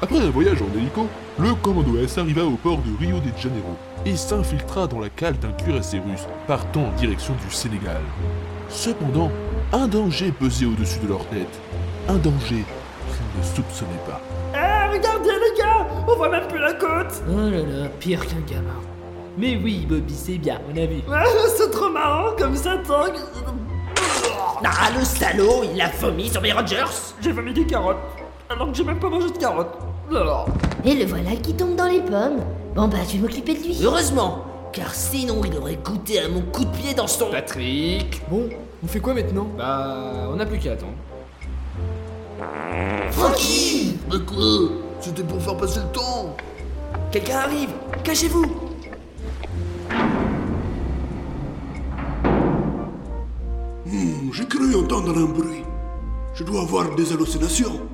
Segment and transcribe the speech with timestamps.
[0.00, 1.06] Après un voyage en hélico,
[1.38, 5.38] le commando S arriva au port de Rio de Janeiro et s'infiltra dans la cale
[5.38, 8.00] d'un cuirassé russe partant en direction du Sénégal.
[8.68, 9.30] Cependant,
[9.72, 11.60] un danger pesait au-dessus de leur tête.
[12.08, 14.20] Un danger qu'ils ne soupçonnaient pas.
[14.54, 18.40] Eh, regardez les gars On voit même plus la côte Oh là là, pire qu'un
[18.40, 18.80] gamin.
[19.36, 20.96] Mais oui, Bobby, c'est bien, on a vu.
[21.08, 21.24] Ouais,
[21.56, 23.14] c'est trop marrant comme ça tangue
[24.64, 27.96] Ah, le salaud, il a vomi sur mes Rogers J'ai vomi des carottes,
[28.50, 29.78] alors que j'ai même pas mangé de carottes.
[30.10, 30.48] Alors,
[30.84, 32.40] Et le voilà qui tombe dans les pommes.
[32.74, 33.78] Bon bah, je vais m'occuper de lui.
[33.82, 37.26] Heureusement, car sinon il aurait goûté à mon coup de pied dans son...
[37.30, 38.48] Patrick Bon,
[38.82, 39.48] on fait quoi maintenant?
[39.56, 40.92] Bah, on n'a plus qu'à attendre.
[43.10, 44.70] Francky Mais quoi?
[45.00, 46.36] C'était pour faire passer le temps
[47.10, 47.70] Quelqu'un arrive
[48.04, 48.46] Cachez-vous
[54.48, 55.64] cru entendre un bruit.
[56.34, 57.80] Je dois avoir des hallucinations.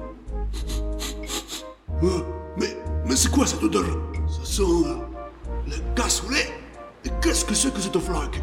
[2.02, 2.20] Euh,
[2.58, 3.84] mais mais c'est quoi cette odeur?
[4.28, 4.96] Ça sent euh,
[5.66, 6.52] le cassoulet?
[7.04, 8.42] Et qu'est-ce que c'est que cette flaque?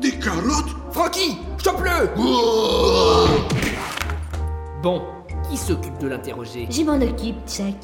[0.00, 0.70] Des carottes?
[0.92, 3.26] Francky Chope-le Oh
[4.82, 5.02] Bon,
[5.50, 6.68] qui s'occupe de l'interroger?
[6.70, 7.74] Je m'en occupe, Jack.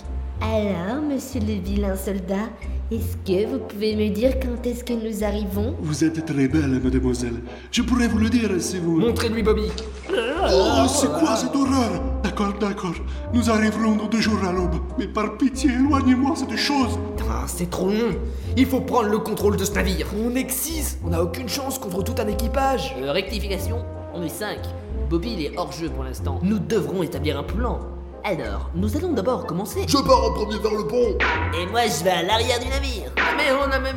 [0.41, 2.49] Alors, monsieur le vilain soldat,
[2.95, 5.75] est-ce que vous pouvez me dire quand est-ce que nous arrivons?
[5.81, 7.41] Vous êtes très belle, mademoiselle.
[7.71, 8.99] Je pourrais vous le dire si vous...
[9.01, 9.69] Montrez-lui Bobby
[10.11, 12.03] Oh, c'est quoi cette horreur?
[12.23, 12.95] D'accord, d'accord.
[13.33, 14.75] Nous arriverons dans deux jours à l'aube.
[14.99, 16.99] Mais par pitié, éloignez-moi cette chose.
[17.31, 18.15] Ah, c'est trop long
[18.57, 21.49] Il faut prendre le contrôle de ce navire On est que 6 On n'a aucune
[21.49, 23.79] chance contre tout un équipage Euh, rectification,
[24.15, 24.59] on est 5.
[25.09, 26.41] Bobby, il est hors jeu pour l'instant.
[26.43, 27.81] Nous devrons établir un plan.
[28.25, 29.85] Alors, nous allons d'abord commencer.
[29.89, 31.19] Je pars en premier vers le pont.
[31.61, 33.11] Et moi, je vais à l'arrière du navire.
[33.17, 33.97] Ah, mais on a même...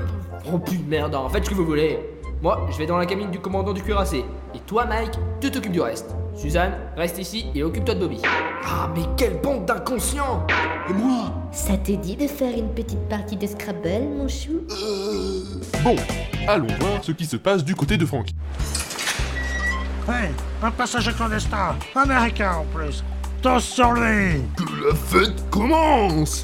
[0.52, 2.00] Oh putain de merde, hein, faites ce que vous voulez
[2.42, 4.26] Moi, je vais dans la cabine du commandant du cuirassé.
[4.56, 6.16] Et toi, Mike, tu t'occupes du reste.
[6.36, 8.22] Suzanne, reste ici et occupe-toi de Bobby.
[8.66, 10.46] Ah, mais quelle bande d'inconscients
[10.90, 15.44] Et moi Ça te dit de faire une petite partie de Scrabble, mon chou euh...
[15.84, 15.96] Bon,
[16.48, 18.36] allons voir ce qui se passe du côté de Frankie.
[20.08, 20.32] Ouais,
[20.64, 23.04] un passager clandestin, américain en plus.
[23.42, 26.42] Tous sur lui Que la fête commence.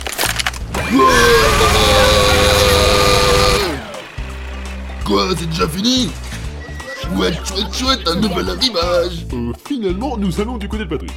[5.06, 6.12] Quoi, c'est déjà fini?
[7.02, 9.26] Chouette, chouette, chouette, un nouvel arrivage.
[9.34, 11.12] Euh, finalement, nous allons du côté de Patrick.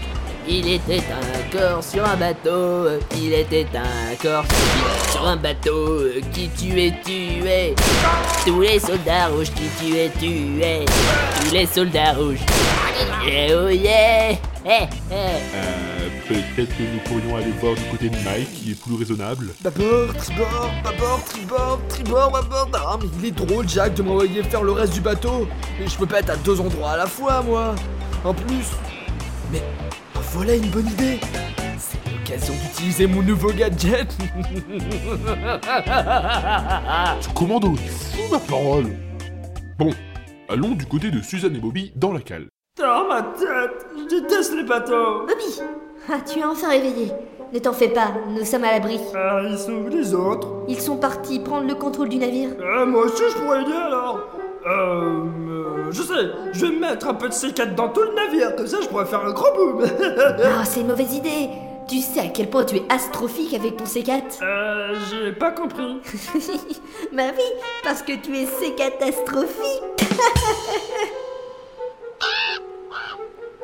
[0.47, 4.44] Il était un corps sur un bateau, il était un corps
[5.10, 7.75] sur un bateau qui tuait, tuait.
[8.44, 10.84] Tous les soldats rouges qui tuaient, tuaient.
[11.41, 12.44] Tous les soldats rouges.
[13.27, 18.16] Eh oh yeah Eh eh Euh, peut-être que nous pourrions aller voir du côté de
[18.22, 19.47] Mike, qui est plus raisonnable.
[19.62, 22.69] Bâbord, tribord, bâbord, tribord, tribord, bâbord.
[22.75, 25.49] Ah, mais il est drôle, Jack, de m'envoyer faire le reste du bateau.
[25.81, 27.75] Mais je peux pas être à deux endroits à la fois, moi.
[28.25, 28.66] En plus.
[29.50, 29.62] Mais
[30.34, 31.19] voilà une bonne idée.
[31.78, 34.11] C'est l'occasion d'utiliser mon nouveau gadget.
[37.21, 38.87] Ce commando est fou, ma parole
[39.78, 39.91] Bon,
[40.49, 42.47] allons du côté de Suzanne et Bobby dans la cale.
[42.78, 45.61] dans ma tête Je déteste les bateaux Bobby
[46.11, 47.12] Ah, tu es enfin réveillé.
[47.53, 48.99] Ne t'en fais pas, nous sommes à l'abri.
[49.15, 52.51] Ah, ils sont où les autres Ils sont partis prendre le contrôle du navire.
[52.61, 54.21] Euh, moi aussi je pourrais aider alors
[54.66, 55.25] Euh...
[55.94, 58.78] Je sais, je vais mettre un peu de C4 dans tout le navire, comme ça
[58.82, 59.84] je pourrais faire un gros boom
[60.44, 61.49] Ah, c'est une mauvaise idée.
[61.88, 64.94] Tu sais à quel point tu es astrophique avec ton C4 Euh...
[65.10, 66.00] J'ai pas compris.
[67.12, 67.44] Bah oui,
[67.84, 69.83] parce que tu es C catastrophique.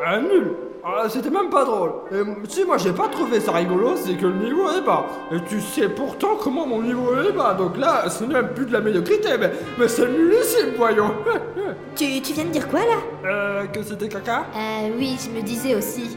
[0.03, 0.55] Ah, nul
[0.85, 1.93] ah, c'était même pas drôle.
[2.13, 5.07] Et si moi j'ai pas trouvé ça rigolo, c'est que le niveau est bas.
[5.33, 8.73] Et tu sais pourtant comment mon niveau est bas, donc là, c'est même plus de
[8.73, 11.13] la médiocrité, mais, mais c'est nullissime, voyons.
[11.97, 12.97] Tu, tu viens de dire quoi là?
[13.29, 14.45] Euh, que c'était caca?
[14.55, 16.17] Ah oui, je me disais aussi.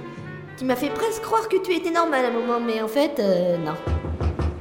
[0.57, 3.19] Tu m'as fait presque croire que tu étais normal à un moment, mais en fait,
[3.19, 3.73] euh, non.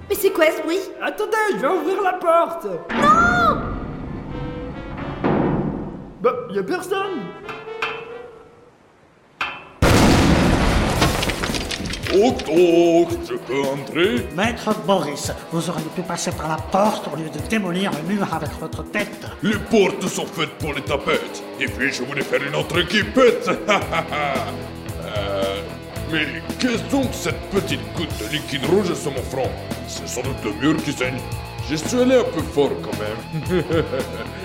[0.08, 0.80] Mais c'est quoi ce bruit?
[1.00, 3.60] Attendez, je vais ouvrir la porte Non
[6.20, 7.20] Bah, y a personne
[12.12, 17.16] Toc toc, je peux entrer Maître Boris, vous auriez pu passer par la porte au
[17.16, 19.26] lieu de démolir le mur avec votre tête.
[19.42, 21.42] Les portes sont faites pour les tapettes.
[21.58, 23.48] Et puis je voulais faire une autre équipette.
[23.68, 25.62] euh,
[26.12, 26.26] mais
[26.58, 29.50] qu'est-ce donc cette petite goutte de liquide rouge sur mon front?
[29.88, 31.18] C'est sans doute le mur qui saigne.
[31.70, 33.64] Je suis allé un peu fort quand même.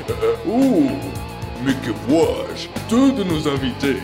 [0.09, 0.89] Euh, Ouh
[1.65, 2.69] Mais que vois-je?
[2.89, 3.97] Deux de nos invités.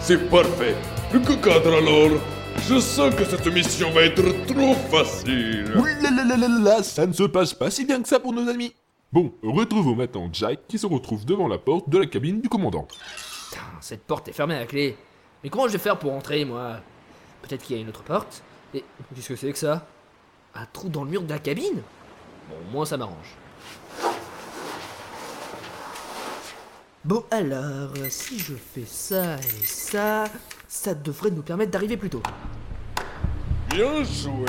[0.00, 0.74] C'est parfait.
[1.10, 2.18] Plus que cadre alors.
[2.58, 5.72] Je sens que cette mission va être trop facile.
[5.76, 8.20] Ouh là là là là là, ça ne se passe pas si bien que ça
[8.20, 8.74] pour nos amis.
[9.12, 12.86] Bon, retrouvons maintenant Jack qui se retrouve devant la porte de la cabine du commandant.
[13.50, 14.96] Putain, cette porte est fermée à la clé.
[15.42, 16.76] Mais comment je vais faire pour entrer, moi?
[17.42, 18.42] Peut-être qu'il y a une autre porte
[18.74, 19.86] Et qu'est-ce que c'est que ça?
[20.54, 21.82] Un trou dans le mur de la cabine?
[22.48, 23.36] Bon, moi ça m'arrange.
[27.02, 30.24] Bon alors, si je fais ça et ça,
[30.68, 32.22] ça devrait nous permettre d'arriver plus tôt.
[33.70, 34.44] Bien joué.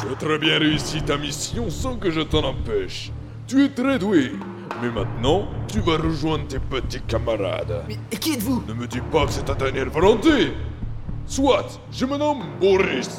[0.00, 3.12] Tu as très bien réussi ta mission sans que je t'en empêche.
[3.46, 4.32] Tu es très doué.
[4.80, 7.84] Mais maintenant, tu vas rejoindre tes petits camarades.
[7.86, 8.64] Mais qui êtes-vous?
[8.66, 10.54] Ne me dis pas que c'est ta dernière volonté.
[11.26, 13.14] Soit, je me nomme Boris.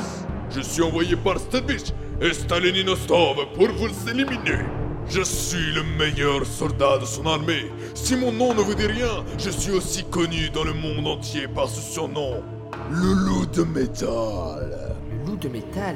[0.50, 4.66] Je suis envoyé par Stevich et Stalininostov pour vous éliminer.
[5.08, 7.72] Je suis le meilleur soldat de son armée.
[7.94, 11.48] Si mon nom ne vous dit rien, je suis aussi connu dans le monde entier
[11.48, 12.44] par ce surnom.
[12.90, 14.96] Le loup de métal.
[15.12, 15.96] Le loup de métal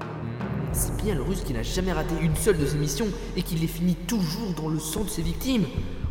[0.00, 3.42] Hmm, C'est bien le russe qui n'a jamais raté une seule de ses missions et
[3.42, 5.64] qui les finit toujours dans le sang de ses victimes.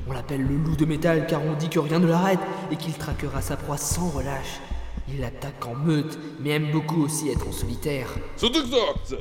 [0.07, 2.39] On l'appelle le loup de métal car on dit que rien ne l'arrête
[2.71, 4.59] et qu'il traquera sa proie sans relâche.
[5.11, 8.07] Il attaque en meute, mais aime beaucoup aussi être en solitaire.
[8.37, 9.15] C'est exact.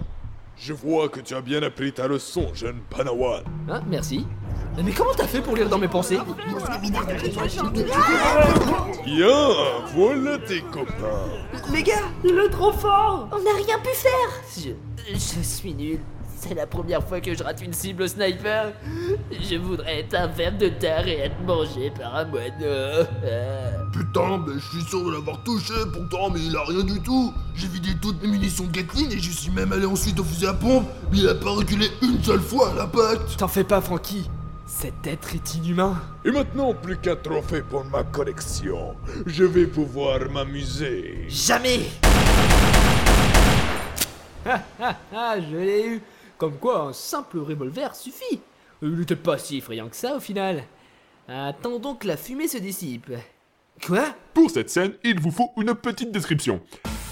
[0.60, 3.44] Je vois que tu as bien appris ta leçon, jeune Panawan.
[3.70, 4.26] Ah, merci.
[4.82, 6.19] Mais comment t'as fait pour lire dans mes pensées
[9.05, 9.49] Bien,
[9.94, 11.28] voilà tes copains.
[11.72, 11.94] Les gars,
[12.25, 14.10] il est trop fort On n'a rien pu faire
[14.56, 16.00] je, je suis nul.
[16.40, 18.73] C'est la première fois que je rate une cible au sniper.
[19.32, 22.46] Je voudrais être un verre de terre et être mangé par un moineau.
[22.62, 23.73] Euh.
[23.93, 27.35] Putain, mais je suis sûr de l'avoir touché pourtant, mais il a rien du tout.
[27.56, 30.46] J'ai vidé toutes mes munitions de Gatling et je suis même allé ensuite au fusil
[30.46, 33.37] à pompe, mais il a pas reculé une seule fois à l'impact.
[33.37, 34.31] T'en fais pas, Francky.
[34.64, 36.00] Cet être est inhumain.
[36.25, 38.94] Et maintenant, plus qu'un trophée pour ma collection.
[39.26, 41.25] Je vais pouvoir m'amuser.
[41.29, 41.81] Jamais
[44.50, 46.02] Ah ah ah, je l'ai eu.
[46.38, 48.40] Comme quoi, un simple revolver suffit.
[48.81, 50.62] Il n'était pas si effrayant que ça au final.
[51.29, 53.11] Attendons que la fumée se dissipe.
[53.85, 54.14] Quoi?
[54.35, 56.61] Pour cette scène, il vous faut une petite description.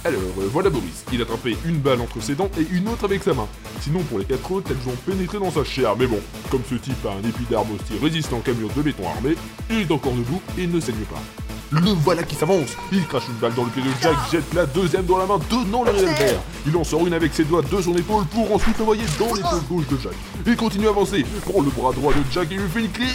[0.04, 1.04] Alors, euh, voilà Boris.
[1.12, 3.48] Il a attrapé une balle entre ses dents et une autre avec sa main.
[3.80, 5.96] Sinon, pour les quatre autres, elles ont pénétré dans sa chair.
[5.96, 9.34] Mais bon, comme ce type a un épiderme aussi résistant qu'un mur de béton armé,
[9.70, 11.45] il est encore debout et ne saigne pas.
[11.72, 14.66] Le voilà qui s'avance Il crache une balle dans le pied de Jack, jette la
[14.66, 16.40] deuxième dans la main, donnant le revolver.
[16.66, 19.62] Il en sort une avec ses doigts de son épaule pour ensuite l'envoyer dans l'épaule
[19.68, 20.12] gauche de Jack.
[20.46, 23.06] Il continue à avancer, prend le bras droit de Jack et lui fait une clé.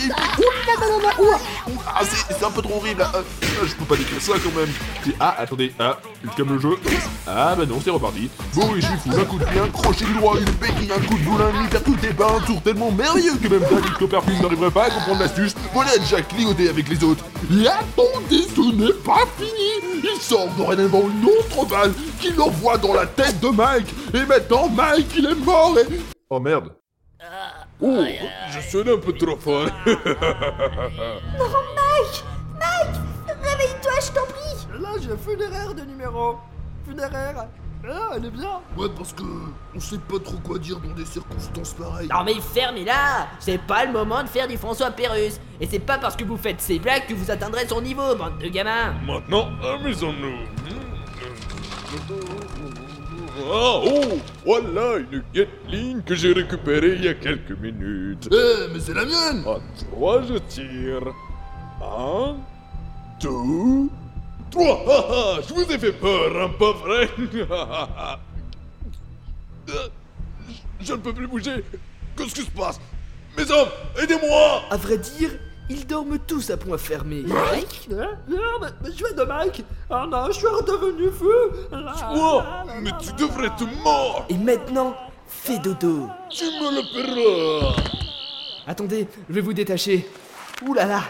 [1.20, 3.12] Ouh, Ah, c'est un peu trop horrible là.
[3.16, 4.70] Euh, euh, je peux pas décrire ça quand même.
[5.20, 6.76] Ah, attendez, ah, il calme le jeu.
[7.28, 8.30] Ah, bah non, c'est reparti.
[8.54, 11.18] Boris lui fout un coup de pied, un crochet du droit, une béquille, un coup
[11.18, 14.86] de boulin, lui percuté par un tour tellement merveilleux que même David Copperfield n'arriverait pas
[14.86, 15.56] à comprendre l'astuce.
[15.74, 17.24] Voilà Jack ligoté avec les autres.
[17.52, 22.94] Et attendez, ce n'est pas fini Il sort dorénavant une autre balle qui l'envoie dans
[22.94, 23.88] la tête de Mike.
[24.14, 25.86] Et maintenant, Mike, il est mort et...
[26.30, 26.74] Oh merde.
[27.82, 28.04] Oh,
[28.52, 29.68] je sonnais un peu trop fort.
[33.44, 36.38] Réveille-toi, je t'en prie Là, j'ai funéraire de numéro.
[36.86, 37.48] Funéraire.
[37.90, 38.60] Ah, elle est bien.
[38.78, 39.24] Ouais, parce que
[39.76, 42.08] on sait pas trop quoi dire dans des circonstances pareilles.
[42.10, 45.98] Non mais fermez-la C'est pas le moment de faire du François Pérus Et c'est pas
[45.98, 49.48] parce que vous faites ces blagues que vous atteindrez son niveau, bande de gamins Maintenant,
[49.64, 50.46] amusons-nous.
[53.44, 58.30] Ah, oh, voilà une Gatling que j'ai récupérée il y a quelques minutes.
[58.32, 59.58] Eh, mais c'est la mienne À
[59.92, 61.14] trois, je tire.
[61.82, 62.36] Un,
[63.22, 63.90] deux,
[64.52, 64.84] trois.
[64.88, 67.10] Ah, ah, je vous ai fait peur, hein, pas vrai?
[67.18, 67.46] Je-
[70.82, 71.64] Je ne peux plus bouger.
[72.18, 72.80] Qu'est-ce qui se passe?
[73.38, 73.70] Mes hommes,
[74.02, 75.30] aidez-moi À vrai dire,
[75.70, 77.22] ils dorment tous à point fermé.
[77.26, 77.88] Mike?
[77.94, 79.64] Hein Non, mais, mais je vais de Mike.
[79.90, 81.30] Ah non, je suis redevenu fou.
[81.72, 82.46] Là, Toi,
[82.82, 84.96] mais tu devrais te mordre Et maintenant,
[85.28, 87.76] fais dodo Tu me le paieras
[88.68, 90.10] Attendez, je vais vous détacher.
[90.66, 91.02] Ouh là là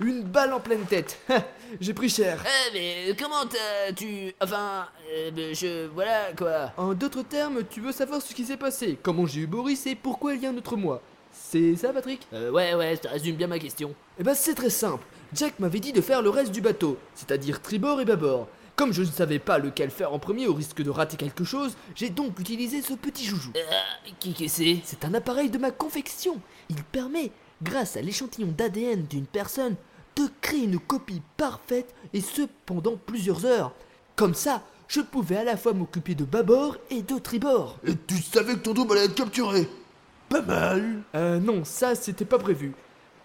[0.00, 1.18] Une balle en pleine tête
[1.80, 4.32] J'ai pris cher Eh, mais comment t'as- tu.
[4.42, 4.86] Enfin.
[5.10, 5.86] euh, ben, je.
[5.88, 6.72] Voilà quoi.
[6.76, 9.94] En d'autres termes, tu veux savoir ce qui s'est passé, comment j'ai eu Boris et
[9.94, 11.00] pourquoi il y a un autre moi.
[11.32, 12.26] C'est ça, Patrick?
[12.32, 13.94] Euh, ouais, ouais, ça résume bien ma question.
[14.18, 15.04] Eh ben c'est très simple.
[15.34, 18.48] Jack m'avait dit de faire le reste du bateau, c'est-à-dire tribord et bâbord.
[18.76, 21.76] Comme je ne savais pas lequel faire en premier au risque de rater quelque chose,
[21.94, 23.50] j'ai donc utilisé ce petit joujou.
[23.56, 24.78] Euh, qui que c'est?
[24.84, 26.38] C'est un appareil de ma confection.
[26.68, 27.30] Il permet,
[27.62, 29.76] grâce à l'échantillon d'ADN d'une personne,
[30.16, 33.74] de créer une copie parfaite et ce pendant plusieurs heures.
[34.14, 37.78] Comme ça, je pouvais à la fois m'occuper de bâbord et de tribord.
[37.86, 39.68] Et tu savais que ton double allait être capturé
[40.28, 42.72] Pas mal Euh non, ça c'était pas prévu.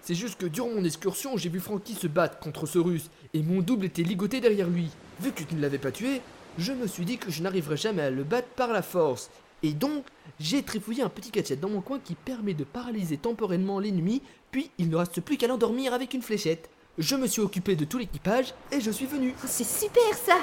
[0.01, 3.43] C'est juste que durant mon excursion, j'ai vu Frankie se battre contre ce russe et
[3.43, 4.89] mon double était ligoté derrière lui.
[5.19, 6.21] Vu que tu ne l'avais pas tué,
[6.57, 9.29] je me suis dit que je n'arriverais jamais à le battre par la force.
[9.63, 10.05] Et donc,
[10.39, 14.71] j'ai trifouillé un petit gadget dans mon coin qui permet de paralyser temporairement l'ennemi, puis
[14.77, 16.69] il ne reste plus qu'à l'endormir avec une fléchette.
[16.97, 19.33] je me suis occupé de tout l'équipage et je suis venu.
[19.37, 20.37] Oh, c'est super ça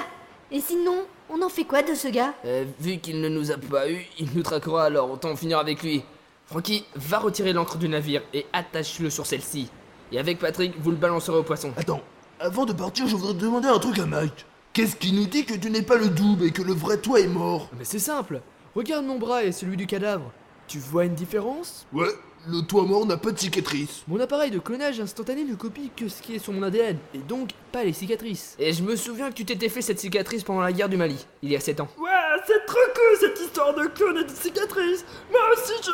[0.51, 2.33] Et sinon, on en fait quoi de ce gars?
[2.45, 5.83] Euh, vu qu'il ne nous a pas eu, il nous traquera alors autant finir avec
[5.83, 6.03] lui.
[6.45, 9.69] Francky, va retirer l'ancre du navire et attache-le sur celle-ci.
[10.11, 11.71] Et avec Patrick, vous le balancerez au poisson.
[11.77, 12.01] Attends,
[12.39, 14.45] avant de partir, je voudrais te demander un truc à Mike.
[14.73, 17.19] Qu'est-ce qui nous dit que tu n'es pas le double et que le vrai toi
[17.19, 17.69] est mort?
[17.77, 18.41] Mais c'est simple.
[18.75, 20.31] Regarde mon bras et celui du cadavre.
[20.67, 21.87] Tu vois une différence?
[21.91, 22.09] Ouais,
[22.47, 24.03] le toi mort n'a pas de cicatrice.
[24.07, 27.17] Mon appareil de clonage instantané ne copie que ce qui est sur mon ADN, et
[27.17, 28.55] donc pas les cicatrices.
[28.59, 31.25] Et je me souviens que tu t'étais fait cette cicatrice pendant la guerre du Mali,
[31.41, 31.87] il y a 7 ans.
[31.97, 32.09] Ouais,
[32.45, 35.03] c'est trop cool cette histoire de clone et de cicatrice.
[35.31, 35.91] Moi aussi je.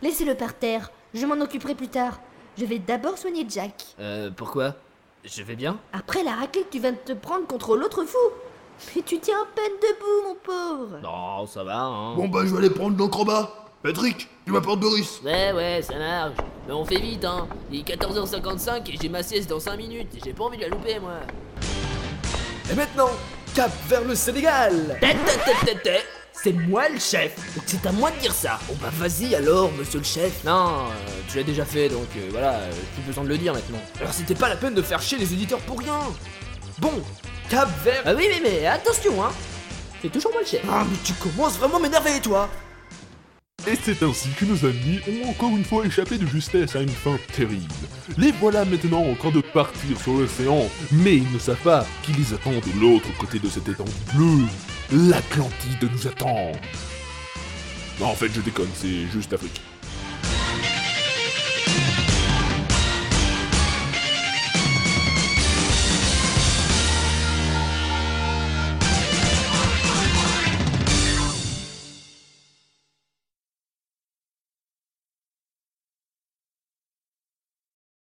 [0.00, 2.20] Laissez-le par terre, je m'en occuperai plus tard.
[2.56, 3.74] Je vais d'abord soigner Jack.
[3.98, 4.76] Euh, pourquoi?
[5.24, 5.78] Je vais bien?
[5.92, 8.16] Après la raclée que tu viens de te prendre contre l'autre fou.
[8.94, 10.98] Mais tu tiens à peine debout, mon pauvre.
[11.02, 12.14] Non, ça va, hein.
[12.16, 13.50] Bon bah je vais aller prendre l'encre en bas.
[13.82, 15.20] Patrick, tu m'apportes Boris.
[15.24, 16.34] Ouais, ouais, ça marche.
[16.66, 17.48] Mais on fait vite, hein.
[17.72, 20.08] Il est 14h55 et j'ai ma sieste dans 5 minutes.
[20.22, 21.14] J'ai pas envie de la louper, moi.
[22.70, 23.08] Et maintenant,
[23.54, 26.06] cap vers le Sénégal Tête, tête, tête, tête, tête.
[26.32, 28.58] C'est moi le chef Donc c'est à moi de dire ça.
[28.66, 32.28] Bon bah vas-y alors, monsieur le chef Non, euh, tu l'as déjà fait, donc euh,
[32.30, 33.80] voilà, euh, plus besoin de le dire maintenant.
[34.00, 35.98] Alors c'était pas la peine de faire chier les éditeurs pour rien
[36.78, 36.92] Bon,
[37.50, 38.02] cap vers...
[38.06, 39.32] Ah oui, mais, mais attention, hein.
[40.00, 40.62] C'est toujours moi le chef.
[40.70, 42.48] Ah mais tu commences vraiment à m'énerver toi
[43.66, 46.88] Et c'est ainsi que nos amis ont encore une fois échappé de justesse à une
[46.88, 47.74] fin terrible.
[48.16, 52.12] Les voilà maintenant en train de partir sur l'océan, mais ils ne savent pas qui
[52.12, 54.46] les attend de l'autre côté de cet étang bleu.
[54.92, 56.52] L'Atlantide nous attend.
[57.98, 59.60] Non, en fait, je déconne, c'est juste Afrique.